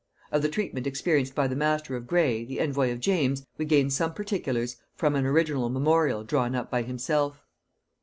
[0.31, 3.91] Of the treatment experienced by the master of Gray, the envoy of James, we gain
[3.91, 7.45] some particulars from an original memorial drawn up by himself.